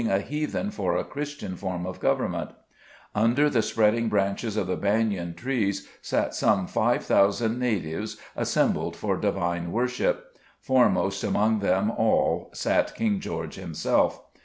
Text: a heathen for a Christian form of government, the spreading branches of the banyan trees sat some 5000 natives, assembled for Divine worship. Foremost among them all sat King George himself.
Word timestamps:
a 0.09 0.19
heathen 0.19 0.71
for 0.71 0.97
a 0.97 1.03
Christian 1.03 1.55
form 1.55 1.85
of 1.85 1.99
government, 1.99 2.49
the 3.13 3.61
spreading 3.61 4.09
branches 4.09 4.57
of 4.57 4.65
the 4.65 4.75
banyan 4.75 5.35
trees 5.35 5.87
sat 6.01 6.33
some 6.33 6.65
5000 6.65 7.59
natives, 7.59 8.17
assembled 8.35 8.95
for 8.95 9.15
Divine 9.15 9.71
worship. 9.71 10.35
Foremost 10.59 11.23
among 11.23 11.59
them 11.59 11.91
all 11.91 12.49
sat 12.51 12.95
King 12.95 13.19
George 13.19 13.57
himself. 13.57 14.23